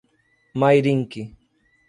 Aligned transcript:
Mairinque 0.55 1.23